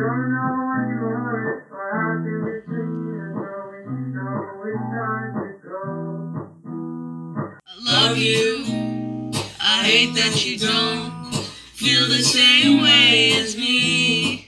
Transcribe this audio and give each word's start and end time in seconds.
I 0.00 0.04
love 7.82 8.16
you. 8.16 9.32
I 9.60 9.82
hate 9.82 10.14
that 10.14 10.44
you 10.46 10.56
don't 10.56 11.34
feel 11.74 12.06
the 12.06 12.22
same 12.22 12.80
way 12.80 13.32
as 13.40 13.56
me. 13.56 14.46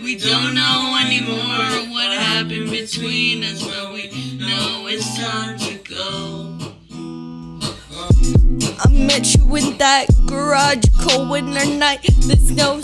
We 0.00 0.16
don't 0.16 0.54
know 0.54 0.96
anymore 1.04 1.90
what 1.92 2.16
happened 2.16 2.70
between 2.70 3.42
us, 3.42 3.66
but 3.66 3.92
we 3.94 4.38
know 4.38 4.86
it's 4.86 5.18
time 5.18 5.58
to 5.58 5.74
go. 5.78 6.56
I 8.78 8.88
met 8.92 9.34
you 9.34 9.56
in 9.56 9.76
that 9.78 10.06
garage 10.26 10.84
cold 11.00 11.30
winter 11.30 11.66
night. 11.66 12.02
the 12.04 12.54
no 12.56 12.78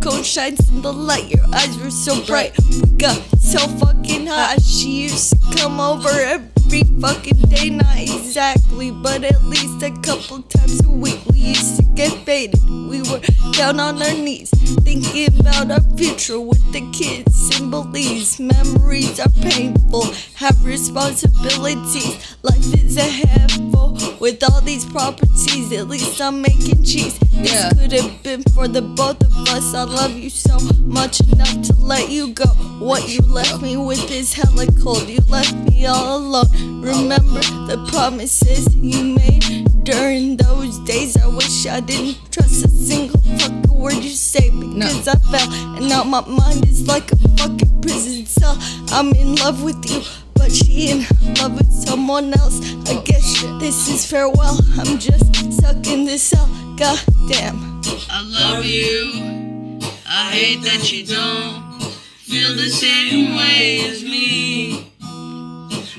cone 0.00 0.22
shines 0.22 0.68
in 0.68 0.82
the 0.82 0.92
light. 0.92 1.28
Your 1.30 1.44
eyes 1.54 1.76
were 1.78 1.90
so 1.90 2.24
bright. 2.24 2.52
We 2.58 2.90
got 2.96 3.16
so 3.38 3.58
fucking 3.78 4.26
hot. 4.26 4.62
She 4.62 5.02
used 5.02 5.30
to 5.30 5.56
come 5.56 5.80
over 5.80 6.08
every 6.08 6.57
fucking 6.72 7.40
day, 7.48 7.70
not 7.70 7.96
exactly, 7.98 8.90
but 8.90 9.24
at 9.24 9.42
least 9.44 9.82
a 9.82 9.90
couple 10.02 10.42
times 10.42 10.84
a 10.84 10.90
week. 10.90 11.18
We 11.30 11.38
used 11.38 11.76
to 11.76 11.82
get 11.94 12.12
faded. 12.24 12.60
We 12.68 13.02
were 13.02 13.20
down 13.52 13.80
on 13.80 14.02
our 14.02 14.12
knees, 14.12 14.50
thinking 14.84 15.28
about 15.40 15.70
our 15.70 15.80
future 15.96 16.40
with 16.40 16.62
the 16.72 16.82
kids 16.92 17.58
and 17.58 17.70
beliefs. 17.70 18.38
Memories 18.38 19.18
are 19.20 19.28
painful, 19.40 20.04
have 20.34 20.62
responsibilities. 20.64 22.36
Life 22.42 22.74
is 22.84 22.96
a 22.96 23.02
handful 23.02 23.98
with 24.20 24.42
all 24.44 24.60
these 24.60 24.84
properties. 24.84 25.72
At 25.72 25.88
least 25.88 26.20
I'm 26.20 26.42
making 26.42 26.84
cheese. 26.84 27.18
This 27.32 27.52
Yeah. 27.52 27.70
could 27.70 27.92
have 27.92 28.22
been 28.22 28.42
for 28.54 28.68
the 28.68 28.82
both 28.82 29.22
of 29.22 29.48
us. 29.48 29.74
I 29.74 29.84
love 29.84 30.12
you 30.16 30.30
so 30.30 30.58
much 30.80 31.20
enough 31.20 31.62
to 31.62 31.74
let 31.76 32.10
you 32.10 32.28
go. 32.34 32.46
What 32.78 33.08
you 33.08 33.20
left 33.22 33.62
me 33.62 33.76
with 33.76 34.10
is 34.10 34.32
hella 34.34 34.66
cold. 34.82 35.08
You 35.08 35.20
left 35.28 35.54
me 35.54 35.77
all 35.86 36.18
alone. 36.18 36.82
Remember 36.82 37.40
the 37.66 37.86
promises 37.90 38.74
you 38.74 39.14
made 39.14 39.84
during 39.84 40.36
those 40.36 40.78
days. 40.80 41.16
I 41.16 41.26
wish 41.28 41.66
I 41.66 41.80
didn't 41.80 42.32
trust 42.32 42.64
a 42.64 42.68
single 42.68 43.20
fucking 43.20 43.78
word 43.78 43.94
you 43.94 44.10
say 44.10 44.50
because 44.50 45.08
I 45.08 45.14
fell 45.30 45.52
and 45.76 45.88
now 45.88 46.04
my 46.04 46.20
mind 46.26 46.66
is 46.66 46.86
like 46.86 47.12
a 47.12 47.16
fucking 47.36 47.80
prison 47.80 48.26
cell. 48.26 48.58
I'm 48.90 49.12
in 49.12 49.36
love 49.36 49.62
with 49.62 49.88
you. 49.90 50.02
But 50.34 50.52
she 50.52 50.90
in 50.90 51.04
love 51.40 51.54
with 51.54 51.72
someone 51.72 52.32
else. 52.32 52.60
I 52.88 53.02
guess 53.02 53.42
this 53.58 53.88
is 53.88 54.06
farewell. 54.06 54.60
I'm 54.78 54.98
just 54.98 55.34
stuck 55.52 55.84
in 55.88 56.04
this 56.04 56.22
cell. 56.22 56.46
God 56.76 56.98
damn. 57.28 57.80
I 58.08 58.22
love 58.22 58.64
you. 58.64 59.80
I 60.06 60.30
hate 60.30 60.62
that 60.62 60.92
you 60.92 61.04
don't 61.04 61.82
feel 62.18 62.54
the 62.54 62.70
same 62.70 63.34
way 63.36 63.80
as 63.88 64.04
me. 64.04 64.77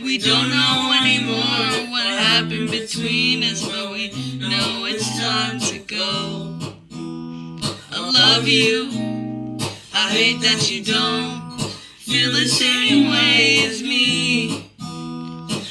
We 0.10 0.18
don't 0.18 0.50
know 0.50 0.92
anymore 1.00 1.92
what 1.92 2.04
happened 2.04 2.72
between 2.72 3.44
us, 3.44 3.64
but 3.64 3.92
we 3.92 4.08
know 4.40 4.86
it's 4.86 5.08
time 5.20 5.60
to 5.60 5.78
go. 5.78 6.58
I 7.92 8.10
love 8.12 8.48
you. 8.48 8.90
I 9.94 10.10
hate 10.10 10.42
that 10.42 10.72
you 10.72 10.84
don't 10.84 11.62
feel 12.00 12.32
the 12.32 12.48
same 12.48 13.12
way 13.12 13.66
as 13.66 13.84
me. 13.84 14.72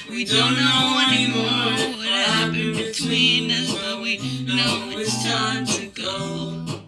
We 0.08 0.24
don't 0.24 0.54
know 0.54 1.04
anymore 1.10 1.98
what 1.98 2.06
happened 2.06 2.76
between 2.76 3.50
us, 3.50 3.74
but 3.74 4.00
we 4.00 4.18
know 4.44 4.92
it's 4.96 5.20
time 5.24 5.66
to 5.66 5.86
go. 5.88 6.87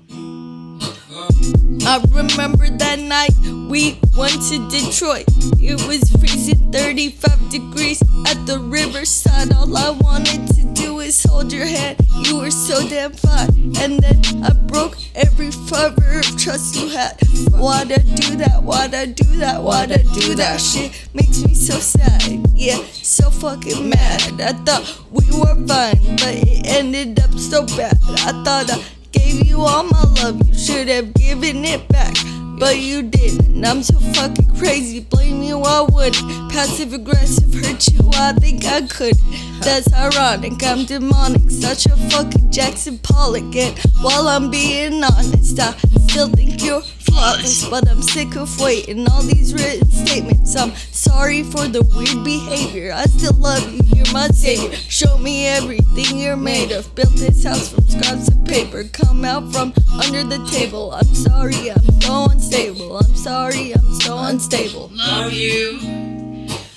I 1.87 2.03
remember 2.12 2.69
that 2.69 2.99
night 2.99 3.34
we 3.69 3.99
went 4.16 4.43
to 4.50 4.69
Detroit. 4.69 5.25
It 5.59 5.81
was 5.87 6.11
freezing 6.19 6.71
35 6.72 7.50
degrees 7.50 8.03
at 8.27 8.47
the 8.47 8.59
riverside. 8.59 9.53
All 9.55 9.77
I 9.77 9.91
wanted 9.91 10.47
to 10.55 10.65
do 10.75 11.00
is 11.00 11.22
hold 11.25 11.53
your 11.53 11.65
hand. 11.66 11.99
You 12.15 12.38
were 12.38 12.50
so 12.50 12.87
damn 12.88 13.12
fine. 13.12 13.75
And 13.78 13.99
then 14.00 14.44
I 14.44 14.53
broke 14.53 14.99
every 15.15 15.50
fiber 15.50 16.19
of 16.19 16.38
trust 16.38 16.77
you 16.77 16.88
had. 16.88 17.19
Why'd 17.53 17.93
I 17.93 17.99
do 17.99 18.37
that? 18.37 18.62
Why'd 18.62 18.94
I 18.94 19.06
do 19.06 19.25
that? 19.38 19.62
Why'd 19.62 19.93
I 19.93 20.03
do 20.15 20.34
that? 20.34 20.61
Shit 20.61 21.09
makes 21.15 21.43
me 21.43 21.55
so 21.55 21.75
sad. 21.75 22.22
Yeah, 22.55 22.82
so 22.93 23.31
fucking 23.31 23.88
mad. 23.88 24.41
I 24.41 24.53
thought 24.53 25.00
we 25.11 25.25
were 25.31 25.55
fine, 25.67 26.17
but 26.17 26.34
it 26.34 26.67
ended 26.67 27.21
up 27.21 27.32
so 27.32 27.65
bad. 27.67 27.99
I 28.03 28.32
thought 28.44 28.71
I 28.71 28.82
Gave 29.31 29.47
you 29.47 29.61
all 29.61 29.85
my 29.85 30.03
love, 30.17 30.45
you 30.45 30.55
should 30.55 30.89
have 30.89 31.15
given 31.15 31.65
it 31.65 31.87
back. 31.87 32.17
But 32.59 32.79
you 32.79 33.01
didn't. 33.01 33.65
I'm 33.65 33.81
so 33.81 33.97
fucking 34.01 34.57
crazy. 34.57 34.99
Blame 34.99 35.41
you, 35.45 35.61
I 35.61 35.87
wouldn't. 35.89 36.51
Passive 36.51 36.93
aggressive 36.93 37.55
hurt 37.55 37.87
you, 37.93 38.11
I 38.15 38.33
think 38.33 38.65
I 38.65 38.89
could. 38.89 39.15
That's 39.61 39.93
ironic, 39.95 40.61
I'm 40.65 40.85
demonic. 40.85 41.49
Such 41.49 41.87
a 41.87 41.95
fucking 42.11 42.51
Jackson 42.51 42.99
Pollock. 42.99 43.55
And 43.55 43.79
while 44.03 44.27
I'm 44.27 44.51
being 44.51 45.05
honest, 45.05 45.61
I 45.61 45.75
still 46.10 46.28
think 46.28 46.60
you're 46.65 46.81
flawless. 46.81 47.69
But 47.69 47.88
I'm 47.88 48.03
sick 48.03 48.37
of 48.37 48.60
waiting. 48.60 49.09
All 49.10 49.22
these 49.22 49.54
written 49.54 49.88
statements. 49.91 50.56
I'm 50.56 50.75
sorry 50.91 51.44
for 51.44 51.69
the 51.69 51.82
weird 51.94 52.25
behavior. 52.25 52.93
I 52.93 53.04
still 53.04 53.34
love 53.34 53.62
you, 53.72 53.81
you're 53.94 54.12
my 54.12 54.26
savior. 54.28 54.76
Show 54.76 55.19
me 55.19 55.47
everything 55.47 56.19
you're 56.19 56.37
made 56.37 56.72
of. 56.72 56.93
Built 56.97 57.15
this 57.15 57.44
house 57.44 57.69
from 57.69 57.87
scraps 57.87 58.28
of 58.28 58.44
paper. 58.44 58.84
Come 58.93 59.25
out 59.25 59.53
from 59.53 59.72
under 60.03 60.25
the 60.25 60.44
table. 60.50 60.93
I'm 60.93 61.15
sorry, 61.15 61.70
I'm 61.70 62.00
so 62.00 62.26
unstable. 62.28 62.99
I'm 62.99 63.15
sorry, 63.15 63.72
I'm 63.72 63.94
so 64.00 64.19
unstable. 64.19 64.91
Love 64.93 65.32
you. 65.32 65.78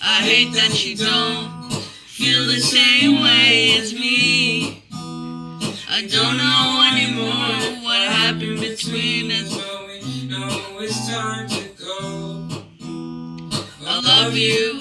I 0.02 0.22
hate 0.22 0.54
that 0.54 0.86
you 0.86 0.96
don't 0.96 1.74
feel 1.74 2.46
the 2.46 2.60
same 2.60 3.22
way 3.24 3.78
as 3.80 3.94
me. 3.94 4.84
I 5.96 6.08
don't 6.08 6.33
time 11.14 11.48
to 11.48 11.70
go. 11.78 12.48
I 13.86 14.00
love 14.04 14.36
you. 14.36 14.80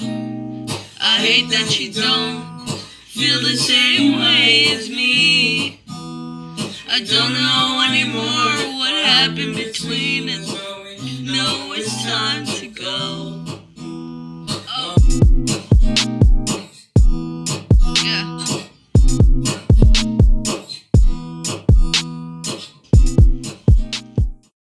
I 0.98 1.16
hate 1.18 1.50
that 1.50 1.78
you 1.78 1.92
don't 1.92 2.66
feel 3.04 3.38
the 3.40 3.54
same 3.54 4.18
way 4.18 4.72
as 4.72 4.88
me. 4.88 5.80
I 6.88 7.00
don't 7.04 7.34
know 7.34 7.84
anymore 7.86 8.78
what 8.78 8.94
happened 9.04 9.56
between 9.56 10.30
us. 10.30 10.48
No, 11.20 11.74
it's 11.76 12.02
time 12.02 12.46
to 12.46 12.66
go. 12.68 13.44
Oh. 14.78 14.96
Yeah. 18.02 18.61